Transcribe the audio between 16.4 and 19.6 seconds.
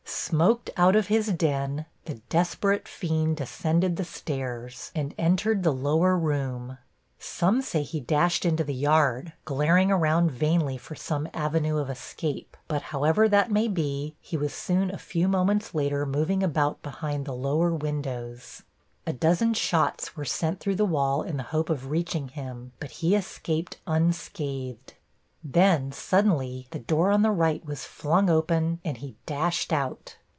about behind the lower windows. A dozen